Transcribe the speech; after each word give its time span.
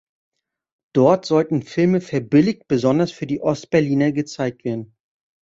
Dort 0.93 1.27
sollten 1.27 1.61
Filme 1.61 2.01
verbilligt 2.01 2.67
besonders 2.67 3.11
für 3.11 3.27
die 3.27 3.39
Ost-Berliner 3.43 4.11
gezeigt 4.11 4.65
werden. 4.65 4.95